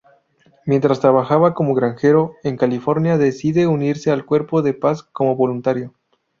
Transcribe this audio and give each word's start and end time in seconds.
Mientras 0.65 0.99
trabajaba 0.99 1.53
como 1.53 1.75
granjero 1.75 2.33
en 2.41 2.57
California, 2.57 3.19
decidió 3.19 3.69
unirse 3.69 4.09
al 4.09 4.25
Cuerpo 4.25 4.63
de 4.63 4.73
Paz 4.73 5.03
como 5.03 5.35
voluntario. 5.35 5.93